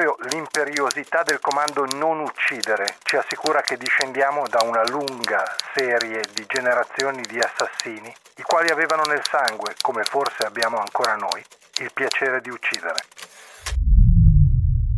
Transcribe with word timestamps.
Proprio 0.00 0.30
l'imperiosità 0.30 1.22
del 1.22 1.40
comando 1.40 1.84
non 1.98 2.20
uccidere 2.20 2.96
ci 3.02 3.16
assicura 3.16 3.60
che 3.60 3.76
discendiamo 3.76 4.48
da 4.48 4.64
una 4.64 4.82
lunga 4.88 5.44
serie 5.74 6.22
di 6.32 6.42
generazioni 6.46 7.20
di 7.28 7.38
assassini, 7.38 8.10
i 8.36 8.42
quali 8.42 8.70
avevano 8.70 9.02
nel 9.02 9.20
sangue, 9.22 9.74
come 9.82 10.02
forse 10.04 10.46
abbiamo 10.46 10.78
ancora 10.78 11.16
noi, 11.16 11.44
il 11.82 11.90
piacere 11.92 12.40
di 12.40 12.48
uccidere. 12.48 12.94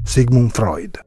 Sigmund 0.05 0.53
Freud. 0.53 1.05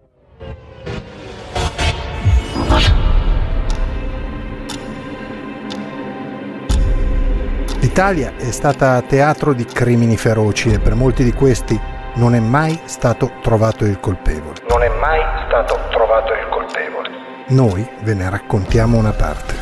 L'Italia 7.80 8.36
è 8.36 8.52
stata 8.52 9.02
teatro 9.04 9.54
di 9.54 9.64
crimini 9.64 10.18
feroci 10.18 10.74
e 10.74 10.80
per 10.80 10.96
molti 10.96 11.24
di 11.24 11.32
questi 11.32 11.94
non 12.16 12.34
è 12.34 12.40
mai 12.40 12.80
stato 12.86 13.30
trovato 13.42 13.86
il 13.86 14.00
colpevole. 14.00 14.62
Non 14.70 14.82
è 14.84 14.90
mai 15.00 15.20
stato 15.48 15.78
trovato 15.90 16.32
il 16.34 16.48
colpevole. 16.50 17.10
Noi 17.48 17.88
ve 18.04 18.14
ne 18.14 18.30
raccontiamo 18.30 18.98
una 18.98 19.12
parte. 19.12 19.54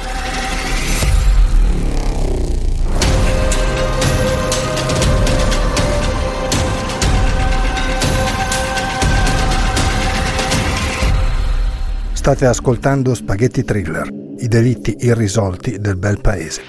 State 12.13 12.45
ascoltando 12.45 13.15
Spaghetti 13.15 13.63
Thriller, 13.63 14.07
i 14.37 14.47
delitti 14.47 14.95
irrisolti 14.99 15.79
del 15.79 15.97
bel 15.97 16.21
paese. 16.21 16.61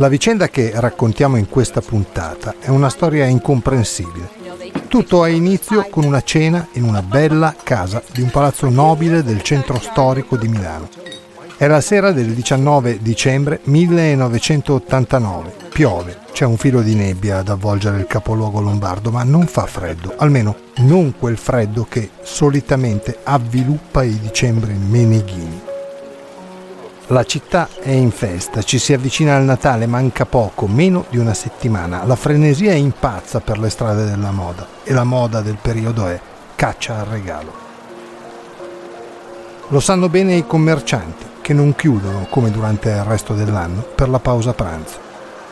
La 0.00 0.06
vicenda 0.06 0.48
che 0.48 0.70
raccontiamo 0.76 1.38
in 1.38 1.48
questa 1.48 1.80
puntata 1.80 2.54
è 2.60 2.68
una 2.68 2.88
storia 2.88 3.26
incomprensibile. 3.26 4.28
Tutto 4.86 5.24
ha 5.24 5.28
inizio 5.28 5.88
con 5.90 6.04
una 6.04 6.20
cena 6.20 6.68
in 6.74 6.84
una 6.84 7.02
bella 7.02 7.52
casa 7.60 8.00
di 8.12 8.20
un 8.20 8.30
palazzo 8.30 8.68
nobile 8.68 9.24
del 9.24 9.42
centro 9.42 9.76
storico 9.80 10.36
di 10.36 10.46
Milano. 10.46 10.88
È 11.56 11.66
la 11.66 11.80
sera 11.80 12.12
del 12.12 12.32
19 12.32 12.98
dicembre 13.02 13.58
1989. 13.64 15.54
Piove, 15.72 16.18
c'è 16.30 16.44
un 16.44 16.58
filo 16.58 16.80
di 16.80 16.94
nebbia 16.94 17.38
ad 17.38 17.48
avvolgere 17.48 17.98
il 17.98 18.06
capoluogo 18.06 18.60
lombardo, 18.60 19.10
ma 19.10 19.24
non 19.24 19.48
fa 19.48 19.66
freddo, 19.66 20.14
almeno 20.16 20.54
non 20.76 21.14
quel 21.18 21.36
freddo 21.36 21.84
che 21.88 22.10
solitamente 22.22 23.18
avviluppa 23.24 24.04
i 24.04 24.16
dicembri 24.20 24.74
meneghini. 24.74 25.76
La 27.10 27.24
città 27.24 27.70
è 27.80 27.90
in 27.90 28.10
festa, 28.10 28.60
ci 28.60 28.78
si 28.78 28.92
avvicina 28.92 29.34
al 29.34 29.42
Natale, 29.42 29.86
manca 29.86 30.26
poco, 30.26 30.66
meno 30.66 31.06
di 31.08 31.16
una 31.16 31.32
settimana. 31.32 32.04
La 32.04 32.16
frenesia 32.16 32.72
è 32.72 32.74
impazza 32.74 33.40
per 33.40 33.58
le 33.58 33.70
strade 33.70 34.04
della 34.04 34.30
moda 34.30 34.66
e 34.84 34.92
la 34.92 35.04
moda 35.04 35.40
del 35.40 35.56
periodo 35.56 36.06
è 36.06 36.20
caccia 36.54 36.98
al 36.98 37.06
regalo. 37.06 37.50
Lo 39.68 39.80
sanno 39.80 40.10
bene 40.10 40.34
i 40.34 40.46
commercianti 40.46 41.24
che 41.40 41.54
non 41.54 41.74
chiudono 41.74 42.26
come 42.28 42.50
durante 42.50 42.90
il 42.90 43.04
resto 43.04 43.32
dell'anno 43.32 43.80
per 43.80 44.10
la 44.10 44.18
pausa 44.18 44.52
pranzo. 44.52 44.98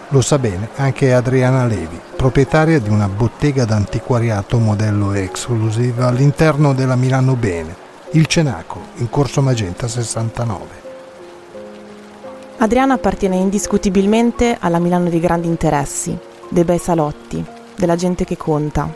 Lo 0.08 0.20
sa 0.20 0.38
bene 0.38 0.68
anche 0.76 1.14
Adriana 1.14 1.64
Levi, 1.64 1.98
proprietaria 2.16 2.78
di 2.80 2.90
una 2.90 3.08
bottega 3.08 3.64
d'antiquariato 3.64 4.58
modello 4.58 5.14
exclusive 5.14 6.04
all'interno 6.04 6.74
della 6.74 6.96
Milano 6.96 7.34
Bene, 7.34 7.74
il 8.10 8.26
Cenacolo, 8.26 8.84
in 8.96 9.08
Corso 9.08 9.40
Magenta 9.40 9.88
69. 9.88 10.85
Adriana 12.58 12.94
appartiene 12.94 13.36
indiscutibilmente 13.36 14.56
alla 14.58 14.78
Milano 14.78 15.10
dei 15.10 15.20
grandi 15.20 15.46
interessi, 15.46 16.16
dei 16.48 16.64
bei 16.64 16.78
salotti, 16.78 17.44
della 17.76 17.96
gente 17.96 18.24
che 18.24 18.38
conta. 18.38 18.90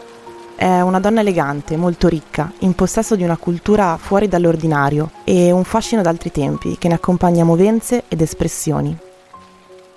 È 0.56 0.80
una 0.80 0.98
donna 0.98 1.20
elegante, 1.20 1.76
molto 1.76 2.08
ricca, 2.08 2.50
in 2.60 2.74
possesso 2.74 3.16
di 3.16 3.22
una 3.22 3.36
cultura 3.36 3.98
fuori 3.98 4.28
dall'ordinario 4.28 5.10
e 5.24 5.50
un 5.50 5.64
fascino 5.64 6.00
d'altri 6.00 6.30
tempi 6.30 6.78
che 6.78 6.88
ne 6.88 6.94
accompagna 6.94 7.44
movenze 7.44 8.04
ed 8.08 8.22
espressioni. 8.22 8.96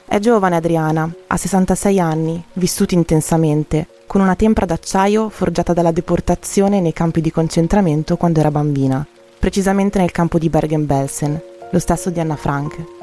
È 0.06 0.20
giovane 0.20 0.58
Adriana, 0.58 1.10
ha 1.28 1.38
66 1.38 2.00
anni, 2.02 2.44
vissuti 2.54 2.96
intensamente, 2.96 3.88
con 4.08 4.20
una 4.20 4.36
tempra 4.36 4.66
d'acciaio 4.66 5.30
forgiata 5.30 5.72
dalla 5.72 5.92
deportazione 5.92 6.82
nei 6.82 6.94
campi 6.94 7.22
di 7.22 7.32
concentramento 7.32 8.18
quando 8.18 8.42
era 8.42 8.52
bambina, 8.52 9.06
precisamente 9.40 10.00
nel 10.00 10.12
campo 10.12 10.38
di 10.38 10.50
Bergen-Belsen, 10.50 11.42
lo 11.72 11.80
stesso 11.80 12.10
di 12.10 12.20
Anna 12.20 12.36
Frank, 12.36 13.02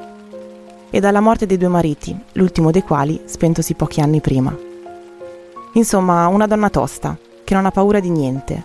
e 0.91 1.01
dalla 1.01 1.21
morte 1.21 1.47
dei 1.47 1.57
due 1.57 1.69
mariti, 1.69 2.19
l'ultimo 2.33 2.71
dei 2.71 2.83
quali 2.83 3.21
spentosi 3.25 3.75
pochi 3.75 4.01
anni 4.01 4.21
prima. 4.21 4.55
Insomma, 5.75 6.27
una 6.27 6.47
donna 6.47 6.69
tosta, 6.69 7.17
che 7.45 7.55
non 7.55 7.65
ha 7.65 7.71
paura 7.71 8.01
di 8.01 8.11
niente. 8.11 8.65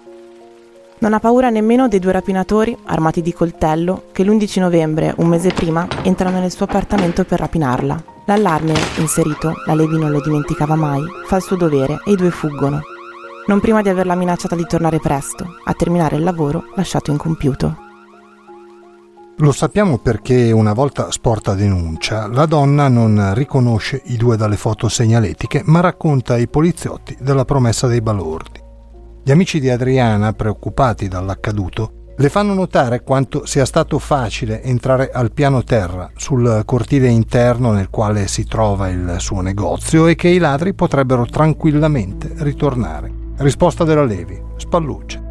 Non 0.97 1.13
ha 1.13 1.19
paura 1.19 1.49
nemmeno 1.49 1.87
dei 1.87 1.99
due 1.99 2.13
rapinatori, 2.13 2.75
armati 2.85 3.21
di 3.21 3.33
coltello, 3.33 4.05
che 4.11 4.23
l'11 4.23 4.59
novembre, 4.59 5.13
un 5.17 5.27
mese 5.27 5.51
prima, 5.51 5.87
entrano 6.01 6.39
nel 6.39 6.51
suo 6.51 6.65
appartamento 6.65 7.23
per 7.25 7.39
rapinarla. 7.39 8.03
L'allarme, 8.25 8.73
inserito, 8.97 9.53
la 9.65 9.75
Levi 9.75 9.99
non 9.99 10.09
lo 10.09 10.19
dimenticava 10.21 10.75
mai, 10.75 11.03
fa 11.25 11.35
il 11.35 11.43
suo 11.43 11.55
dovere 11.55 11.99
e 12.05 12.13
i 12.13 12.15
due 12.15 12.31
fuggono. 12.31 12.81
Non 13.47 13.59
prima 13.59 13.83
di 13.83 13.89
averla 13.89 14.15
minacciata 14.15 14.55
di 14.55 14.65
tornare 14.65 14.99
presto, 14.99 15.45
a 15.63 15.73
terminare 15.73 16.15
il 16.15 16.23
lavoro 16.23 16.63
lasciato 16.73 17.11
incompiuto. 17.11 17.84
Lo 19.39 19.51
sappiamo 19.51 19.97
perché 19.97 20.53
una 20.53 20.71
volta 20.71 21.11
sporta 21.11 21.55
denuncia, 21.55 22.27
la 22.27 22.45
donna 22.45 22.87
non 22.87 23.33
riconosce 23.33 24.01
i 24.05 24.15
due 24.15 24.37
dalle 24.37 24.55
foto 24.55 24.87
segnaletiche, 24.87 25.61
ma 25.65 25.81
racconta 25.81 26.35
ai 26.35 26.47
poliziotti 26.47 27.17
della 27.19 27.43
promessa 27.43 27.85
dei 27.85 27.99
balordi. 27.99 28.61
Gli 29.21 29.31
amici 29.31 29.59
di 29.59 29.69
Adriana, 29.69 30.31
preoccupati 30.31 31.09
dall'accaduto, 31.09 32.13
le 32.15 32.29
fanno 32.29 32.53
notare 32.53 33.03
quanto 33.03 33.45
sia 33.45 33.65
stato 33.65 33.99
facile 33.99 34.63
entrare 34.63 35.09
al 35.11 35.33
piano 35.33 35.63
terra, 35.63 36.09
sul 36.15 36.61
cortile 36.63 37.09
interno 37.09 37.73
nel 37.73 37.89
quale 37.89 38.27
si 38.29 38.45
trova 38.45 38.87
il 38.87 39.15
suo 39.17 39.41
negozio 39.41 40.07
e 40.07 40.15
che 40.15 40.29
i 40.29 40.37
ladri 40.37 40.73
potrebbero 40.73 41.25
tranquillamente 41.25 42.31
ritornare. 42.37 43.11
Risposta 43.39 43.83
della 43.83 44.05
Levi, 44.05 44.41
spallucce. 44.55 45.24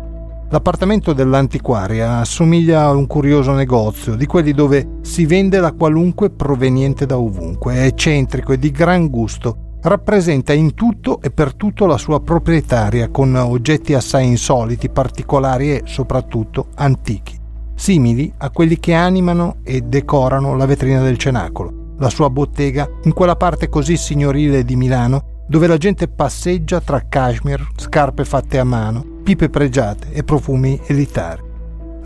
L'appartamento 0.50 1.12
dell'antiquaria 1.12 2.19
assomiglia 2.19 2.82
a 2.82 2.93
un 2.93 3.06
curioso 3.06 3.52
negozio, 3.52 4.14
di 4.14 4.26
quelli 4.26 4.52
dove 4.52 4.99
si 5.00 5.26
vende 5.26 5.58
la 5.58 5.73
qualunque 5.73 6.31
proveniente 6.31 7.06
da 7.06 7.19
ovunque, 7.19 7.75
è 7.75 7.85
eccentrico 7.87 8.52
e 8.52 8.58
di 8.58 8.70
gran 8.70 9.08
gusto, 9.08 9.79
rappresenta 9.82 10.52
in 10.52 10.75
tutto 10.75 11.20
e 11.20 11.31
per 11.31 11.55
tutto 11.55 11.87
la 11.87 11.96
sua 11.96 12.20
proprietaria 12.20 13.08
con 13.08 13.35
oggetti 13.35 13.94
assai 13.94 14.26
insoliti, 14.26 14.91
particolari 14.91 15.73
e 15.73 15.82
soprattutto 15.87 16.69
antichi, 16.76 17.37
simili 17.75 18.32
a 18.38 18.50
quelli 18.50 18.79
che 18.79 18.94
animano 18.94 19.56
e 19.64 19.81
decorano 19.81 20.56
la 20.56 20.67
vetrina 20.67 21.02
del 21.02 21.19
cenacolo, 21.19 21.94
la 21.99 22.11
sua 22.11 22.31
bottega 22.31 22.88
in 23.05 23.12
quella 23.12 23.37
parte 23.37 23.69
così 23.69 23.97
signorile 23.97 24.64
di 24.64 24.76
Milano 24.76 25.32
dove 25.46 25.67
la 25.67 25.76
gente 25.76 26.08
passeggia 26.08 26.81
tra 26.81 27.05
cashmere, 27.08 27.67
scarpe 27.76 28.25
fatte 28.25 28.58
a 28.58 28.64
mano, 28.64 29.05
pipe 29.23 29.49
pregiate 29.50 30.12
e 30.12 30.25
profumi 30.25 30.81
elitari. 30.87 31.52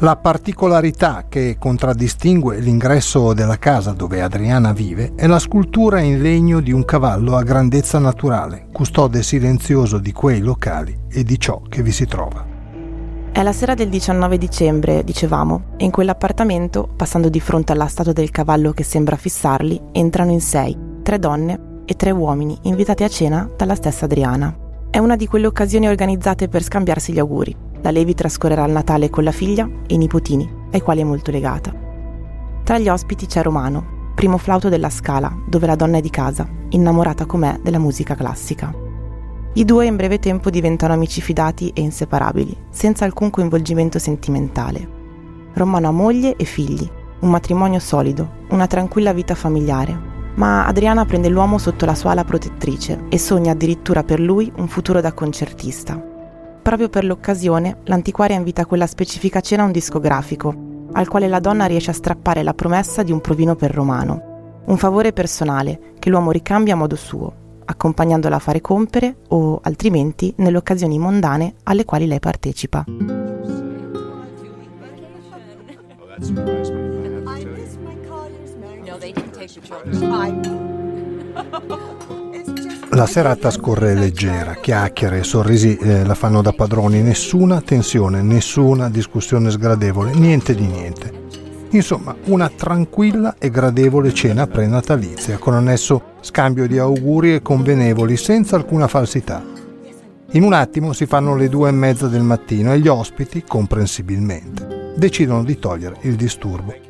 La 0.00 0.16
particolarità 0.16 1.24
che 1.28 1.56
contraddistingue 1.58 2.60
l'ingresso 2.60 3.32
della 3.32 3.58
casa 3.58 3.92
dove 3.92 4.22
Adriana 4.22 4.72
vive 4.72 5.12
è 5.16 5.26
la 5.26 5.40
scultura 5.40 5.98
in 5.98 6.22
legno 6.22 6.60
di 6.60 6.70
un 6.70 6.84
cavallo 6.84 7.34
a 7.34 7.42
grandezza 7.42 7.98
naturale, 7.98 8.68
custode 8.70 9.24
silenzioso 9.24 9.98
di 9.98 10.12
quei 10.12 10.38
locali 10.38 10.96
e 11.10 11.24
di 11.24 11.40
ciò 11.40 11.62
che 11.68 11.82
vi 11.82 11.90
si 11.90 12.06
trova. 12.06 12.46
È 13.32 13.42
la 13.42 13.52
sera 13.52 13.74
del 13.74 13.88
19 13.88 14.38
dicembre, 14.38 15.02
dicevamo, 15.02 15.74
e 15.76 15.84
in 15.84 15.90
quell'appartamento, 15.90 16.88
passando 16.94 17.28
di 17.28 17.40
fronte 17.40 17.72
alla 17.72 17.86
statua 17.88 18.12
del 18.12 18.30
cavallo 18.30 18.70
che 18.70 18.84
sembra 18.84 19.16
fissarli, 19.16 19.80
entrano 19.90 20.30
in 20.30 20.40
sei, 20.40 20.76
tre 21.02 21.18
donne 21.18 21.67
e 21.90 21.94
tre 21.96 22.10
uomini 22.10 22.58
invitati 22.64 23.02
a 23.02 23.08
cena 23.08 23.48
dalla 23.56 23.74
stessa 23.74 24.04
Adriana. 24.04 24.54
È 24.90 24.98
una 24.98 25.16
di 25.16 25.26
quelle 25.26 25.46
occasioni 25.46 25.88
organizzate 25.88 26.46
per 26.46 26.62
scambiarsi 26.62 27.14
gli 27.14 27.18
auguri, 27.18 27.56
la 27.80 27.90
Levi 27.90 28.12
trascorrerà 28.12 28.66
il 28.66 28.72
Natale 28.72 29.08
con 29.08 29.24
la 29.24 29.32
figlia 29.32 29.64
e 29.64 29.94
i 29.94 29.96
nipotini, 29.96 30.46
ai 30.70 30.80
quali 30.82 31.00
è 31.00 31.04
molto 31.04 31.30
legata. 31.30 31.72
Tra 32.62 32.78
gli 32.78 32.90
ospiti 32.90 33.24
c'è 33.24 33.42
Romano, 33.42 34.12
primo 34.14 34.36
flauto 34.36 34.68
della 34.68 34.90
Scala, 34.90 35.34
dove 35.48 35.66
la 35.66 35.76
donna 35.76 35.96
è 35.96 36.00
di 36.02 36.10
casa, 36.10 36.46
innamorata 36.68 37.24
com'è 37.24 37.58
della 37.62 37.78
musica 37.78 38.14
classica. 38.14 38.70
I 39.54 39.64
due 39.64 39.86
in 39.86 39.96
breve 39.96 40.18
tempo 40.18 40.50
diventano 40.50 40.92
amici 40.92 41.22
fidati 41.22 41.70
e 41.70 41.80
inseparabili, 41.80 42.54
senza 42.68 43.06
alcun 43.06 43.30
coinvolgimento 43.30 43.98
sentimentale. 43.98 44.86
Romano 45.54 45.88
ha 45.88 45.92
moglie 45.92 46.36
e 46.36 46.44
figli, 46.44 46.86
un 47.20 47.30
matrimonio 47.30 47.78
solido, 47.78 48.44
una 48.50 48.66
tranquilla 48.66 49.14
vita 49.14 49.34
familiare, 49.34 50.16
ma 50.38 50.64
Adriana 50.66 51.04
prende 51.04 51.28
l'uomo 51.28 51.58
sotto 51.58 51.84
la 51.84 51.94
sua 51.94 52.12
ala 52.12 52.24
protettrice 52.24 53.04
e 53.10 53.18
sogna 53.18 53.52
addirittura 53.52 54.02
per 54.02 54.20
lui 54.20 54.50
un 54.56 54.68
futuro 54.68 55.00
da 55.00 55.12
concertista, 55.12 56.16
Proprio 56.68 56.90
per 56.90 57.02
l'occasione, 57.02 57.78
l'antiquaria 57.84 58.36
invita 58.36 58.60
a 58.60 58.66
quella 58.66 58.86
specifica 58.86 59.40
cena 59.40 59.64
un 59.64 59.72
discografico, 59.72 60.88
al 60.92 61.08
quale 61.08 61.26
la 61.26 61.40
donna 61.40 61.64
riesce 61.64 61.92
a 61.92 61.94
strappare 61.94 62.42
la 62.42 62.52
promessa 62.52 63.02
di 63.02 63.10
un 63.10 63.22
provino 63.22 63.56
per 63.56 63.72
Romano, 63.72 64.60
un 64.66 64.76
favore 64.76 65.14
personale 65.14 65.94
che 65.98 66.10
l'uomo 66.10 66.30
ricambia 66.30 66.74
a 66.74 66.76
modo 66.76 66.94
suo, 66.94 67.62
accompagnandola 67.64 68.36
a 68.36 68.38
fare 68.38 68.60
compere 68.60 69.16
o, 69.28 69.60
altrimenti, 69.62 70.34
nelle 70.36 70.58
occasioni 70.58 70.98
mondane 70.98 71.54
alle 71.62 71.86
quali 71.86 72.06
lei 72.06 72.20
partecipa. 72.20 72.84
La 82.90 83.06
serata 83.06 83.50
scorre 83.50 83.94
leggera, 83.94 84.54
chiacchiere 84.54 85.18
e 85.18 85.24
sorrisi 85.24 85.76
eh, 85.76 86.04
la 86.04 86.14
fanno 86.14 86.42
da 86.42 86.52
padroni, 86.52 87.02
nessuna 87.02 87.60
tensione, 87.60 88.22
nessuna 88.22 88.88
discussione 88.88 89.50
sgradevole, 89.50 90.14
niente 90.14 90.54
di 90.54 90.66
niente. 90.66 91.26
Insomma, 91.70 92.16
una 92.24 92.48
tranquilla 92.48 93.36
e 93.38 93.50
gradevole 93.50 94.14
cena 94.14 94.46
prenatalizia, 94.46 95.38
con 95.38 95.54
annesso 95.54 96.14
scambio 96.20 96.66
di 96.66 96.78
auguri 96.78 97.34
e 97.34 97.42
convenevoli, 97.42 98.16
senza 98.16 98.56
alcuna 98.56 98.88
falsità. 98.88 99.44
In 100.32 100.42
un 100.42 100.52
attimo 100.54 100.92
si 100.92 101.06
fanno 101.06 101.36
le 101.36 101.48
due 101.48 101.68
e 101.68 101.72
mezza 101.72 102.06
del 102.06 102.22
mattino 102.22 102.72
e 102.72 102.80
gli 102.80 102.88
ospiti, 102.88 103.44
comprensibilmente, 103.46 104.92
decidono 104.96 105.44
di 105.44 105.58
togliere 105.58 105.96
il 106.02 106.16
disturbo. 106.16 106.87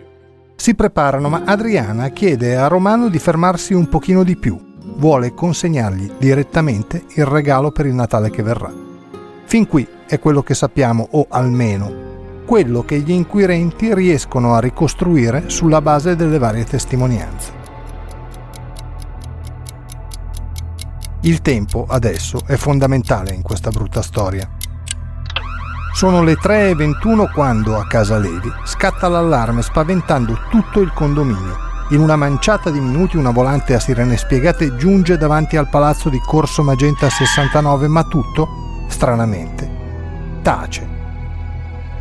Si 0.60 0.74
preparano, 0.74 1.28
ma 1.28 1.42
Adriana 1.44 2.08
chiede 2.08 2.56
a 2.56 2.66
Romano 2.66 3.08
di 3.08 3.20
fermarsi 3.20 3.74
un 3.74 3.88
pochino 3.88 4.24
di 4.24 4.36
più 4.36 4.60
vuole 4.96 5.32
consegnargli 5.32 6.14
direttamente 6.18 7.04
il 7.14 7.24
regalo 7.24 7.70
per 7.70 7.86
il 7.86 7.94
Natale 7.94 8.28
che 8.28 8.42
verrà. 8.42 8.72
Fin 9.44 9.68
qui 9.68 9.86
è 10.04 10.18
quello 10.18 10.42
che 10.42 10.54
sappiamo, 10.54 11.06
o 11.12 11.26
almeno 11.30 12.42
quello 12.44 12.82
che 12.82 12.98
gli 12.98 13.12
inquirenti 13.12 13.94
riescono 13.94 14.54
a 14.54 14.58
ricostruire 14.58 15.44
sulla 15.48 15.80
base 15.80 16.16
delle 16.16 16.38
varie 16.38 16.64
testimonianze. 16.64 17.52
Il 21.20 21.40
tempo 21.40 21.86
adesso 21.88 22.40
è 22.44 22.56
fondamentale 22.56 23.32
in 23.32 23.42
questa 23.42 23.70
brutta 23.70 24.02
storia. 24.02 24.57
Sono 25.98 26.22
le 26.22 26.34
3.21 26.34 27.32
quando 27.32 27.76
a 27.76 27.84
casa 27.84 28.18
Levi 28.18 28.48
scatta 28.62 29.08
l'allarme 29.08 29.62
spaventando 29.62 30.42
tutto 30.48 30.80
il 30.80 30.92
condominio 30.92 31.56
in 31.90 31.98
una 31.98 32.14
manciata 32.14 32.70
di 32.70 32.78
minuti 32.78 33.16
una 33.16 33.32
volante 33.32 33.74
a 33.74 33.80
sirene 33.80 34.16
spiegate 34.16 34.76
giunge 34.76 35.16
davanti 35.16 35.56
al 35.56 35.68
palazzo 35.68 36.08
di 36.08 36.20
Corso 36.24 36.62
Magenta 36.62 37.10
69, 37.10 37.88
ma 37.88 38.04
tutto, 38.04 38.84
stranamente, 38.86 39.68
tace. 40.42 40.86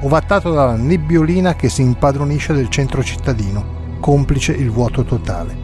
Ovattato 0.02 0.52
dalla 0.54 0.76
nebbiolina 0.76 1.56
che 1.56 1.68
si 1.68 1.82
impadronisce 1.82 2.54
del 2.54 2.70
centro 2.70 3.02
cittadino, 3.02 3.98
complice 4.00 4.52
il 4.52 4.70
vuoto 4.70 5.06
totale. 5.06 5.58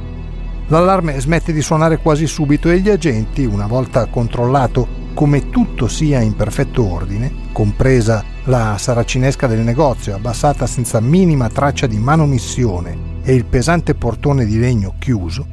L'allarme 0.69 1.19
smette 1.19 1.53
di 1.53 1.62
suonare 1.62 1.97
quasi 1.97 2.25
subito 2.25 2.68
e 2.71 2.79
gli 2.79 2.89
agenti, 2.89 3.45
una 3.45 3.68
volta 3.68 4.07
controllato 4.07 5.01
come 5.13 5.50
tutto 5.50 5.88
sia 5.88 6.19
in 6.21 6.36
perfetto 6.36 6.89
ordine, 6.89 7.31
compresa 7.51 8.24
la 8.45 8.75
saracinesca 8.77 9.48
del 9.48 9.60
negozio 9.60 10.15
abbassata 10.15 10.65
senza 10.68 11.00
minima 11.00 11.50
traccia 11.50 11.88
di 11.88 11.98
manomissione 11.98 13.21
e 13.24 13.33
il 13.33 13.45
pesante 13.45 13.95
portone 13.95 14.45
di 14.45 14.60
legno 14.60 14.95
chiuso, 15.00 15.45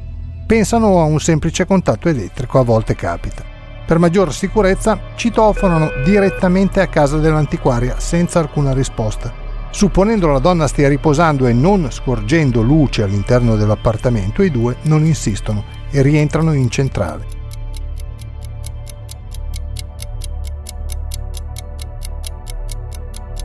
pensano 0.45 0.99
a 0.99 1.03
un 1.03 1.19
semplice 1.19 1.65
contatto 1.65 2.09
elettrico, 2.09 2.59
a 2.59 2.63
volte 2.63 2.95
capita. 2.95 3.43
Per 3.85 3.97
maggior 3.97 4.33
sicurezza 4.33 4.99
citofonano 5.15 5.91
direttamente 6.03 6.81
a 6.81 6.87
casa 6.87 7.17
dell'antiquaria 7.17 7.99
senza 7.99 8.39
alcuna 8.39 8.73
risposta. 8.73 9.31
Supponendo 9.69 10.27
la 10.27 10.39
donna 10.39 10.67
stia 10.67 10.89
riposando 10.89 11.47
e 11.47 11.53
non 11.53 11.89
scorgendo 11.91 12.61
luce 12.61 13.03
all'interno 13.03 13.55
dell'appartamento, 13.55 14.43
i 14.43 14.51
due 14.51 14.77
non 14.83 15.05
insistono 15.05 15.63
e 15.89 16.01
rientrano 16.01 16.53
in 16.53 16.69
centrale. 16.69 17.39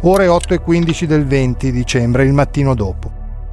Ore 0.02 0.28
8 0.28 0.54
e 0.54 0.58
15 0.60 1.06
del 1.06 1.26
20 1.26 1.72
dicembre, 1.72 2.24
il 2.24 2.32
mattino 2.34 2.74
dopo. 2.74 3.10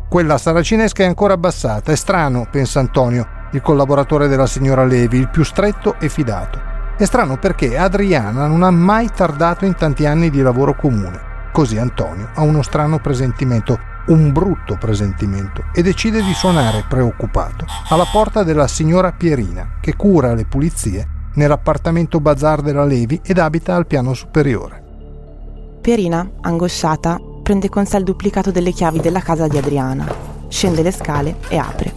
Quella 0.10 0.38
saracinesca 0.38 1.02
è 1.02 1.08
ancora 1.08 1.34
abbassata. 1.34 1.92
È 1.92 1.96
strano, 1.96 2.48
pensa 2.52 2.80
Antonio, 2.80 3.26
il 3.54 3.62
collaboratore 3.62 4.28
della 4.28 4.46
signora 4.46 4.84
Levi, 4.84 5.18
il 5.18 5.30
più 5.30 5.44
stretto 5.44 5.98
e 6.00 6.10
fidato. 6.10 6.60
È 6.98 7.06
strano 7.06 7.38
perché 7.38 7.78
Adriana 7.78 8.46
non 8.46 8.62
ha 8.62 8.72
mai 8.72 9.10
tardato 9.10 9.66
in 9.66 9.76
tanti 9.76 10.06
anni 10.06 10.30
di 10.30 10.42
lavoro 10.42 10.76
comune. 10.76 11.32
Così 11.52 11.78
Antonio 11.78 12.30
ha 12.34 12.42
uno 12.42 12.62
strano 12.62 13.00
presentimento, 13.00 13.80
un 14.08 14.32
brutto 14.32 14.76
presentimento, 14.78 15.64
e 15.74 15.82
decide 15.82 16.22
di 16.22 16.34
suonare 16.34 16.84
preoccupato 16.88 17.66
alla 17.90 18.06
porta 18.12 18.44
della 18.44 18.68
signora 18.68 19.14
Pierina, 19.14 19.78
che 19.80 19.96
cura 19.96 20.34
le 20.34 20.46
pulizie 20.46 21.08
nell'appartamento 21.36 22.20
bazar 22.20 22.62
della 22.62 22.84
Levi 22.84 23.22
ed 23.24 23.40
abita 23.40 23.76
al 23.76 23.88
piano 23.88 24.14
superiore. 24.14 24.83
Pierina, 25.84 26.26
angosciata, 26.40 27.20
prende 27.42 27.68
con 27.68 27.86
sé 27.86 27.98
il 27.98 28.06
duplicato 28.06 28.52
delle 28.52 28.72
chiavi 28.72 29.02
della 29.02 29.20
casa 29.20 29.50
di 29.50 29.58
Adriana, 29.58 30.08
scende 30.48 30.82
le 30.82 30.92
scale 30.92 31.40
e 31.50 31.58
apre. 31.58 31.94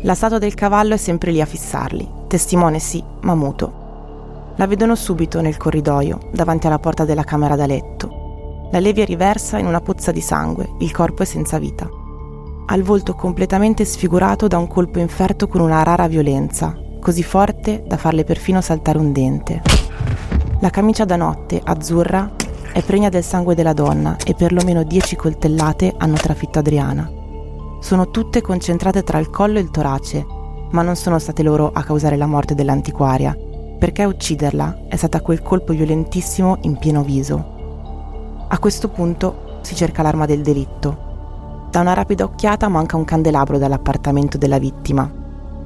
La 0.00 0.14
statua 0.14 0.38
del 0.38 0.54
cavallo 0.54 0.94
è 0.94 0.96
sempre 0.96 1.32
lì 1.32 1.42
a 1.42 1.44
fissarli, 1.44 2.08
testimone 2.28 2.78
sì, 2.78 3.04
ma 3.20 3.34
muto. 3.34 4.54
La 4.56 4.66
vedono 4.66 4.94
subito 4.94 5.42
nel 5.42 5.58
corridoio, 5.58 6.30
davanti 6.32 6.66
alla 6.66 6.78
porta 6.78 7.04
della 7.04 7.24
camera 7.24 7.56
da 7.56 7.66
letto. 7.66 8.68
La 8.72 8.80
Levi 8.80 9.02
è 9.02 9.04
riversa 9.04 9.58
in 9.58 9.66
una 9.66 9.82
pozza 9.82 10.12
di 10.12 10.22
sangue, 10.22 10.70
il 10.78 10.92
corpo 10.92 11.24
è 11.24 11.26
senza 11.26 11.58
vita. 11.58 11.86
Ha 12.68 12.74
il 12.74 12.84
volto 12.84 13.12
completamente 13.12 13.84
sfigurato 13.84 14.46
da 14.46 14.56
un 14.56 14.66
colpo 14.66 14.98
inferto 14.98 15.46
con 15.46 15.60
una 15.60 15.82
rara 15.82 16.08
violenza, 16.08 16.74
così 16.98 17.22
forte 17.22 17.84
da 17.86 17.98
farle 17.98 18.24
perfino 18.24 18.62
saltare 18.62 18.96
un 18.96 19.12
dente. 19.12 19.71
La 20.62 20.70
camicia 20.70 21.04
da 21.04 21.16
notte, 21.16 21.60
azzurra, 21.62 22.30
è 22.72 22.84
pregna 22.84 23.08
del 23.08 23.24
sangue 23.24 23.56
della 23.56 23.72
donna 23.72 24.14
e 24.24 24.34
perlomeno 24.34 24.84
dieci 24.84 25.16
coltellate 25.16 25.92
hanno 25.98 26.14
trafitto 26.14 26.60
Adriana. 26.60 27.10
Sono 27.80 28.10
tutte 28.12 28.42
concentrate 28.42 29.02
tra 29.02 29.18
il 29.18 29.28
collo 29.28 29.58
e 29.58 29.60
il 29.60 29.72
torace, 29.72 30.24
ma 30.70 30.82
non 30.82 30.94
sono 30.94 31.18
state 31.18 31.42
loro 31.42 31.72
a 31.72 31.82
causare 31.82 32.16
la 32.16 32.26
morte 32.26 32.54
dell'antiquaria, 32.54 33.36
perché 33.76 34.02
a 34.02 34.06
ucciderla 34.06 34.84
è 34.86 34.94
stata 34.94 35.20
quel 35.20 35.42
colpo 35.42 35.72
violentissimo 35.72 36.58
in 36.60 36.78
pieno 36.78 37.02
viso. 37.02 38.46
A 38.46 38.56
questo 38.60 38.88
punto 38.88 39.58
si 39.62 39.74
cerca 39.74 40.02
l'arma 40.02 40.26
del 40.26 40.42
delitto. 40.42 41.66
Da 41.72 41.80
una 41.80 41.94
rapida 41.94 42.22
occhiata 42.22 42.68
manca 42.68 42.96
un 42.96 43.04
candelabro 43.04 43.58
dall'appartamento 43.58 44.38
della 44.38 44.60
vittima. 44.60 45.10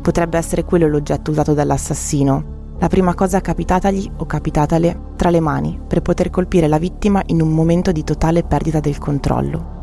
Potrebbe 0.00 0.38
essere 0.38 0.64
quello 0.64 0.88
l'oggetto 0.88 1.32
usato 1.32 1.52
dall'assassino, 1.52 2.54
la 2.78 2.88
prima 2.88 3.14
cosa 3.14 3.40
capitatagli 3.40 4.10
o 4.18 4.26
capitatale 4.26 5.14
tra 5.16 5.30
le 5.30 5.40
mani 5.40 5.80
per 5.86 6.02
poter 6.02 6.28
colpire 6.28 6.68
la 6.68 6.78
vittima 6.78 7.22
in 7.26 7.40
un 7.40 7.52
momento 7.52 7.90
di 7.90 8.04
totale 8.04 8.42
perdita 8.42 8.80
del 8.80 8.98
controllo. 8.98 9.74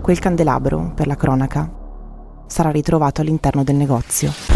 Quel 0.00 0.18
candelabro, 0.18 0.92
per 0.94 1.06
la 1.06 1.16
cronaca, 1.16 1.70
sarà 2.46 2.70
ritrovato 2.70 3.20
all'interno 3.20 3.64
del 3.64 3.76
negozio. 3.76 4.51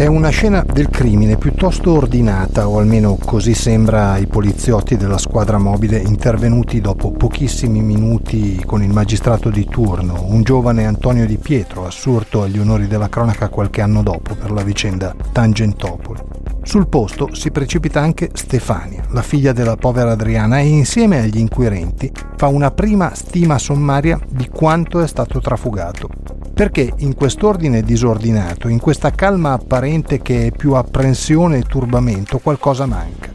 È 0.00 0.06
una 0.06 0.30
scena 0.30 0.64
del 0.66 0.88
crimine 0.88 1.36
piuttosto 1.36 1.92
ordinata, 1.92 2.66
o 2.66 2.78
almeno 2.78 3.18
così 3.22 3.52
sembra 3.52 4.12
ai 4.12 4.26
poliziotti 4.26 4.96
della 4.96 5.18
squadra 5.18 5.58
mobile 5.58 5.98
intervenuti 5.98 6.80
dopo 6.80 7.10
pochissimi 7.10 7.82
minuti 7.82 8.62
con 8.64 8.82
il 8.82 8.88
magistrato 8.88 9.50
di 9.50 9.66
turno, 9.66 10.24
un 10.26 10.42
giovane 10.42 10.86
Antonio 10.86 11.26
Di 11.26 11.36
Pietro, 11.36 11.84
assurto 11.84 12.40
agli 12.40 12.58
onori 12.58 12.86
della 12.86 13.10
cronaca 13.10 13.50
qualche 13.50 13.82
anno 13.82 14.02
dopo 14.02 14.34
per 14.34 14.52
la 14.52 14.62
vicenda 14.62 15.14
Tangentopoli. 15.32 16.20
Sul 16.62 16.88
posto 16.88 17.34
si 17.34 17.50
precipita 17.50 18.00
anche 18.00 18.30
Stefania, 18.32 19.04
la 19.10 19.20
figlia 19.20 19.52
della 19.52 19.76
povera 19.76 20.12
Adriana, 20.12 20.60
e 20.60 20.66
insieme 20.66 21.18
agli 21.18 21.36
inquirenti 21.36 22.10
fa 22.38 22.46
una 22.46 22.70
prima 22.70 23.14
stima 23.14 23.58
sommaria 23.58 24.18
di 24.30 24.48
quanto 24.48 25.02
è 25.02 25.06
stato 25.06 25.40
trafugato 25.40 26.39
perché 26.60 26.92
in 26.98 27.14
quest'ordine 27.14 27.80
disordinato, 27.80 28.68
in 28.68 28.80
questa 28.80 29.12
calma 29.12 29.52
apparente 29.52 30.20
che 30.20 30.48
è 30.48 30.50
più 30.50 30.74
apprensione 30.74 31.56
e 31.56 31.62
turbamento, 31.62 32.36
qualcosa 32.36 32.84
manca. 32.84 33.30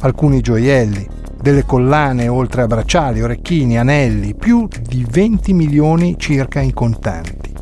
Alcuni 0.00 0.40
gioielli, 0.40 1.06
delle 1.40 1.64
collane 1.64 2.26
oltre 2.26 2.62
a 2.62 2.66
bracciali, 2.66 3.22
orecchini, 3.22 3.78
anelli, 3.78 4.34
più 4.34 4.66
di 4.88 5.06
20 5.08 5.52
milioni 5.52 6.16
circa 6.18 6.58
in 6.58 6.72
contanti. 6.72 7.52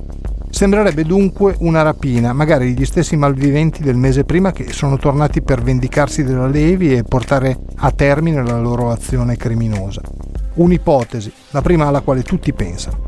Sembrerebbe 0.48 1.04
dunque 1.04 1.56
una 1.58 1.82
rapina, 1.82 2.32
magari 2.32 2.72
gli 2.72 2.86
stessi 2.86 3.14
malviventi 3.14 3.82
del 3.82 3.96
mese 3.96 4.24
prima 4.24 4.50
che 4.50 4.72
sono 4.72 4.96
tornati 4.96 5.42
per 5.42 5.60
vendicarsi 5.60 6.24
della 6.24 6.46
Levi 6.46 6.96
e 6.96 7.02
portare 7.02 7.58
a 7.76 7.90
termine 7.90 8.42
la 8.42 8.58
loro 8.58 8.90
azione 8.90 9.36
criminosa. 9.36 10.00
Un'ipotesi, 10.54 11.30
la 11.50 11.60
prima 11.60 11.88
alla 11.88 12.00
quale 12.00 12.22
tutti 12.22 12.54
pensano. 12.54 13.04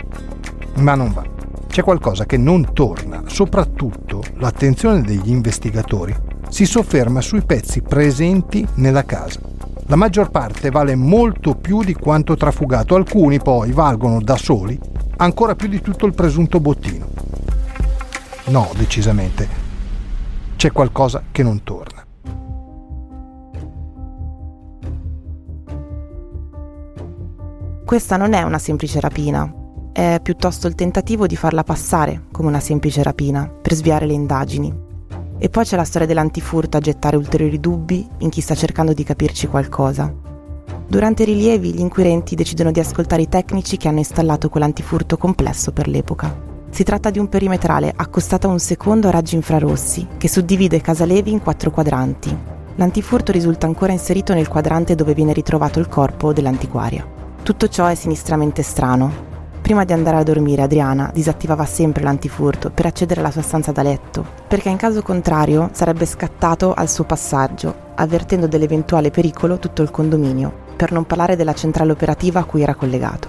Ma 0.74 0.94
non 0.94 1.10
va 1.10 1.43
c'è 1.74 1.82
qualcosa 1.82 2.24
che 2.24 2.36
non 2.36 2.72
torna, 2.72 3.24
soprattutto 3.26 4.22
l'attenzione 4.36 5.02
degli 5.02 5.28
investigatori 5.28 6.14
si 6.48 6.66
sofferma 6.66 7.20
sui 7.20 7.42
pezzi 7.42 7.82
presenti 7.82 8.64
nella 8.74 9.04
casa. 9.04 9.40
La 9.86 9.96
maggior 9.96 10.30
parte 10.30 10.70
vale 10.70 10.94
molto 10.94 11.56
più 11.56 11.82
di 11.82 11.94
quanto 11.94 12.36
trafugato, 12.36 12.94
alcuni 12.94 13.40
poi 13.40 13.72
valgono 13.72 14.20
da 14.20 14.36
soli 14.36 14.78
ancora 15.16 15.56
più 15.56 15.66
di 15.66 15.80
tutto 15.80 16.06
il 16.06 16.14
presunto 16.14 16.60
bottino. 16.60 17.08
No, 18.44 18.70
decisamente, 18.76 19.48
c'è 20.54 20.70
qualcosa 20.70 21.24
che 21.32 21.42
non 21.42 21.64
torna. 21.64 22.06
Questa 27.84 28.16
non 28.16 28.32
è 28.32 28.42
una 28.42 28.58
semplice 28.60 29.00
rapina, 29.00 29.62
è 29.94 30.18
piuttosto 30.20 30.66
il 30.66 30.74
tentativo 30.74 31.28
di 31.28 31.36
farla 31.36 31.62
passare 31.62 32.24
come 32.32 32.48
una 32.48 32.58
semplice 32.58 33.00
rapina 33.04 33.48
per 33.48 33.74
sviare 33.74 34.06
le 34.06 34.12
indagini. 34.12 34.74
E 35.38 35.48
poi 35.48 35.64
c'è 35.64 35.76
la 35.76 35.84
storia 35.84 36.08
dell'antifurto 36.08 36.76
a 36.76 36.80
gettare 36.80 37.16
ulteriori 37.16 37.60
dubbi 37.60 38.04
in 38.18 38.28
chi 38.28 38.40
sta 38.40 38.56
cercando 38.56 38.92
di 38.92 39.04
capirci 39.04 39.46
qualcosa. 39.46 40.12
Durante 40.88 41.22
i 41.22 41.26
rilievi 41.26 41.74
gli 41.74 41.78
inquirenti 41.78 42.34
decidono 42.34 42.72
di 42.72 42.80
ascoltare 42.80 43.22
i 43.22 43.28
tecnici 43.28 43.76
che 43.76 43.86
hanno 43.86 43.98
installato 43.98 44.48
quell'antifurto 44.48 45.16
complesso 45.16 45.70
per 45.70 45.86
l'epoca. 45.86 46.42
Si 46.70 46.82
tratta 46.82 47.10
di 47.10 47.20
un 47.20 47.28
perimetrale 47.28 47.92
accostato 47.94 48.48
a 48.48 48.50
un 48.50 48.58
secondo 48.58 49.06
a 49.06 49.12
raggi 49.12 49.36
infrarossi 49.36 50.08
che 50.18 50.28
suddivide 50.28 50.80
Casa 50.80 51.04
Levi 51.04 51.30
in 51.30 51.40
quattro 51.40 51.70
quadranti. 51.70 52.36
L'antifurto 52.74 53.30
risulta 53.30 53.66
ancora 53.66 53.92
inserito 53.92 54.34
nel 54.34 54.48
quadrante 54.48 54.96
dove 54.96 55.14
viene 55.14 55.32
ritrovato 55.32 55.78
il 55.78 55.86
corpo 55.86 56.32
dell'antiquaria. 56.32 57.06
Tutto 57.44 57.68
ciò 57.68 57.86
è 57.86 57.94
sinistramente 57.94 58.62
strano, 58.62 59.33
Prima 59.64 59.86
di 59.86 59.94
andare 59.94 60.18
a 60.18 60.22
dormire 60.22 60.60
Adriana 60.60 61.10
disattivava 61.10 61.64
sempre 61.64 62.02
l'antifurto 62.02 62.68
per 62.70 62.84
accedere 62.84 63.20
alla 63.20 63.30
sua 63.30 63.40
stanza 63.40 63.72
da 63.72 63.80
letto, 63.82 64.22
perché 64.46 64.68
in 64.68 64.76
caso 64.76 65.00
contrario 65.00 65.70
sarebbe 65.72 66.04
scattato 66.04 66.74
al 66.74 66.90
suo 66.90 67.04
passaggio, 67.04 67.74
avvertendo 67.94 68.46
dell'eventuale 68.46 69.10
pericolo 69.10 69.58
tutto 69.58 69.80
il 69.80 69.90
condominio, 69.90 70.52
per 70.76 70.92
non 70.92 71.06
parlare 71.06 71.34
della 71.34 71.54
centrale 71.54 71.92
operativa 71.92 72.40
a 72.40 72.44
cui 72.44 72.60
era 72.60 72.74
collegato. 72.74 73.28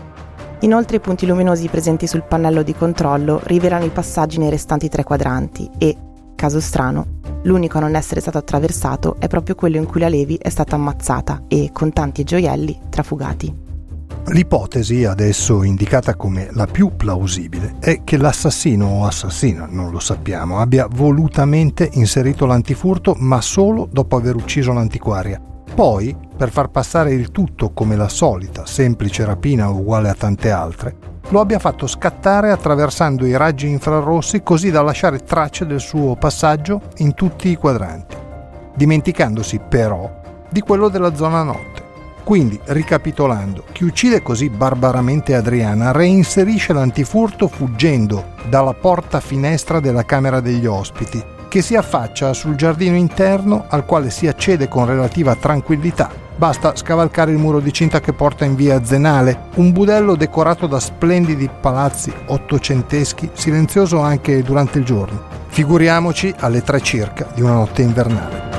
Inoltre 0.60 0.98
i 0.98 1.00
punti 1.00 1.26
luminosi 1.26 1.70
presenti 1.70 2.06
sul 2.06 2.24
pannello 2.24 2.64
di 2.64 2.76
controllo 2.76 3.40
rivelano 3.44 3.86
i 3.86 3.90
passaggi 3.90 4.38
nei 4.38 4.50
restanti 4.50 4.90
tre 4.90 5.06
quadranti 5.06 5.72
e, 5.78 5.96
caso 6.36 6.60
strano, 6.60 7.06
l'unico 7.44 7.78
a 7.78 7.82
non 7.82 7.96
essere 7.96 8.20
stato 8.20 8.40
attraversato 8.40 9.16
è 9.20 9.28
proprio 9.28 9.56
quello 9.56 9.78
in 9.78 9.86
cui 9.86 10.02
la 10.02 10.10
Levi 10.10 10.36
è 10.36 10.50
stata 10.50 10.76
ammazzata 10.76 11.44
e, 11.48 11.70
con 11.72 11.94
tanti 11.94 12.26
gioielli, 12.26 12.78
trafugati. 12.90 13.64
L'ipotesi, 14.30 15.06
adesso 15.06 15.62
indicata 15.62 16.16
come 16.16 16.50
la 16.54 16.66
più 16.66 16.96
plausibile, 16.96 17.76
è 17.80 18.04
che 18.04 18.18
l'assassino 18.18 18.88
o 18.88 19.06
assassina, 19.06 19.68
non 19.70 19.92
lo 19.92 20.00
sappiamo, 20.00 20.60
abbia 20.60 20.88
volutamente 20.90 21.88
inserito 21.94 22.48
l'antifurto 22.48 23.16
ma 23.20 23.40
solo 23.40 23.88
dopo 23.90 24.16
aver 24.16 24.36
ucciso 24.36 24.74
l'antiquaria. 24.74 25.40
Poi, 25.76 26.18
per 26.36 26.50
far 26.50 26.70
passare 26.70 27.14
il 27.14 27.30
tutto 27.30 27.72
come 27.72 27.96
la 27.96 28.10
solita 28.10 28.66
semplice 28.66 29.24
rapina 29.26 29.70
uguale 29.70 30.10
a 30.10 30.16
tante 30.16 30.50
altre, 30.50 30.96
lo 31.30 31.40
abbia 31.40 31.60
fatto 31.60 31.86
scattare 31.86 32.50
attraversando 32.50 33.28
i 33.28 33.38
raggi 33.38 33.70
infrarossi 33.70 34.42
così 34.42 34.72
da 34.72 34.82
lasciare 34.82 35.20
tracce 35.20 35.68
del 35.68 35.80
suo 35.80 36.16
passaggio 36.16 36.82
in 36.98 37.14
tutti 37.14 37.50
i 37.50 37.56
quadranti, 37.56 38.16
dimenticandosi 38.76 39.60
però 39.70 40.22
di 40.50 40.62
quello 40.62 40.90
della 40.90 41.14
zona 41.14 41.44
notte. 41.44 41.85
Quindi, 42.26 42.60
ricapitolando, 42.64 43.66
chi 43.72 43.84
uccide 43.84 44.24
così 44.24 44.50
barbaramente 44.50 45.36
Adriana 45.36 45.92
reinserisce 45.92 46.74
l'antifurto 46.74 47.48
fuggendo 47.48 48.34
dalla 48.50 48.74
porta 48.74 49.20
finestra 49.20 49.80
della 49.80 50.06
camera 50.06 50.40
degli 50.40 50.66
ospiti, 50.66 51.24
che 51.48 51.62
si 51.62 51.76
affaccia 51.76 52.34
sul 52.34 52.56
giardino 52.56 52.96
interno 52.96 53.66
al 53.70 53.86
quale 53.86 54.10
si 54.10 54.26
accede 54.26 54.68
con 54.68 54.88
relativa 54.88 55.36
tranquillità. 55.36 56.10
Basta 56.36 56.76
scavalcare 56.76 57.30
il 57.30 57.38
muro 57.38 57.60
di 57.60 57.72
cinta 57.72 58.02
che 58.02 58.12
porta 58.12 58.44
in 58.44 58.56
via 58.56 58.84
Zenale, 58.84 59.50
un 59.58 59.72
budello 59.72 60.16
decorato 60.16 60.66
da 60.66 60.80
splendidi 60.80 61.48
palazzi 61.62 62.12
ottocenteschi, 62.26 63.30
silenzioso 63.34 64.00
anche 64.00 64.42
durante 64.42 64.80
il 64.80 64.84
giorno. 64.84 65.22
Figuriamoci 65.50 66.34
alle 66.40 66.64
tre 66.64 66.82
circa 66.82 67.28
di 67.36 67.42
una 67.42 67.54
notte 67.54 67.84
invernale. 67.84 68.55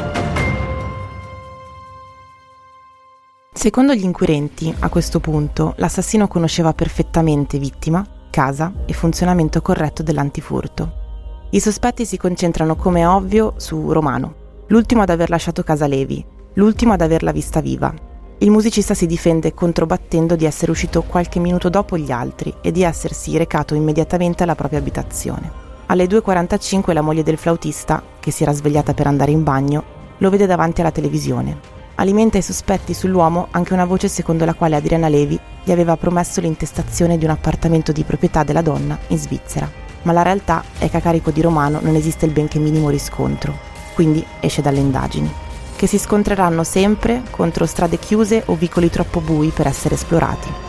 Secondo 3.67 3.95
gli 3.95 4.05
inquirenti, 4.05 4.73
a 4.79 4.89
questo 4.89 5.19
punto, 5.19 5.75
l'assassino 5.79 6.29
conosceva 6.29 6.73
perfettamente 6.73 7.59
vittima, 7.59 8.07
casa 8.31 8.73
e 8.87 8.93
funzionamento 8.93 9.61
corretto 9.61 10.05
dell'antifurto. 10.05 11.49
I 11.51 11.59
sospetti 11.59 12.07
si 12.07 12.17
concentrano 12.17 12.77
come 12.77 13.05
ovvio 13.05 13.55
su 13.57 13.91
Romano, 13.91 14.63
l'ultimo 14.69 15.03
ad 15.03 15.11
aver 15.11 15.31
lasciato 15.31 15.65
casa 15.65 15.89
Levi, 15.89 16.25
l'ultimo 16.53 16.93
ad 16.93 17.01
averla 17.01 17.33
vista 17.33 17.61
viva. 17.61 17.93
Il 18.39 18.53
musicista 18.53 18.95
si 18.95 19.07
difende 19.07 19.53
controbattendo 19.53 20.37
di 20.37 20.45
essere 20.45 20.71
uscito 20.71 21.03
qualche 21.03 21.41
minuto 21.41 21.69
dopo 21.69 21.99
gli 21.99 22.13
altri 22.13 22.55
e 22.63 22.71
di 22.71 22.85
essersi 22.85 23.37
recato 23.37 23.75
immediatamente 23.75 24.45
alla 24.45 24.55
propria 24.55 24.79
abitazione. 24.79 25.51
Alle 25.87 26.05
2.45 26.05 26.93
la 26.93 27.03
moglie 27.03 27.25
del 27.25 27.37
flautista, 27.37 28.01
che 28.21 28.31
si 28.31 28.45
era 28.45 28.53
svegliata 28.53 28.95
per 28.95 29.09
andare 29.09 29.33
in 29.33 29.43
bagno, 29.43 29.83
lo 30.19 30.31
vede 30.31 30.47
davanti 30.47 30.83
alla 30.83 30.93
televisione 30.93 31.75
alimenta 31.97 32.39
i 32.39 32.43
sospetti 32.43 32.95
sull'uomo 32.95 33.49
anche 33.51 33.73
una 33.73 33.85
voce 33.85 34.09
secondo 34.09 34.45
la 34.45 34.55
quale 34.55 34.77
Adriana 34.77 35.09
Levi 35.09 35.39
gli 35.63 35.71
aveva 35.71 35.97
promesso 35.97 36.41
l'intestazione 36.41 37.19
di 37.19 37.25
un 37.25 37.31
appartamento 37.31 37.93
di 37.93 38.05
proprietà 38.05 38.43
della 38.45 38.63
donna 38.63 38.99
in 39.09 39.19
Svizzera. 39.19 39.71
Ma 40.03 40.13
la 40.13 40.23
realtà 40.23 40.63
è 40.79 40.89
che 40.89 40.99
a 40.99 41.01
carico 41.01 41.31
di 41.31 41.41
Romano 41.41 41.81
non 41.83 41.97
esiste 41.97 42.27
il 42.27 42.33
benché 42.33 42.59
minimo 42.59 42.91
riscontro, 42.91 43.59
quindi 43.95 44.25
esce 44.41 44.63
dalle 44.63 44.79
indagini, 44.79 45.33
che 45.75 45.87
si 45.87 45.99
scontreranno 45.99 46.63
sempre 46.63 47.23
contro 47.31 47.67
strade 47.67 47.99
chiuse 47.99 48.43
o 48.47 48.55
vicoli 48.55 48.89
troppo 48.91 49.21
bui 49.21 49.49
per 49.49 49.67
essere 49.67 49.95
esplorati. 49.95 50.66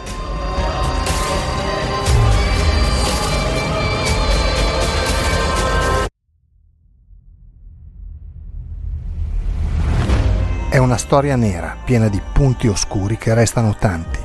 È 10.70 10.78
una 10.78 10.98
storia 10.98 11.38
nera, 11.38 11.78
piena 11.82 12.10
di 12.10 12.22
punti 12.34 12.68
oscuri 12.68 13.18
che 13.18 13.34
restano 13.34 13.78
tanti. 13.80 14.20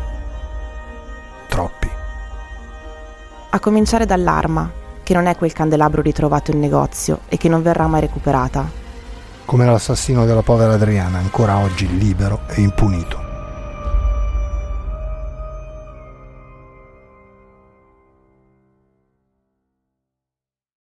Troppi. 1.47 1.89
A 3.51 3.61
cominciare 3.61 4.07
dall'arma, 4.07 4.69
che 5.05 5.15
non 5.15 5.27
è 5.27 5.37
quel 5.37 5.53
candelabro 5.53 6.03
ritrovato 6.03 6.51
in 6.51 6.59
negozio 6.59 7.21
e 7.29 7.37
che 7.37 7.49
non 7.49 7.63
verrà 7.63 7.87
mai 7.87 8.01
recuperata. 8.01 8.69
Come 9.45 9.67
l'assassino 9.67 10.25
della 10.25 10.43
povera 10.43 10.73
Adriana, 10.73 11.19
ancora 11.19 11.59
oggi 11.59 11.87
libero 11.97 12.41
e 12.49 12.61
impunito. 12.61 13.22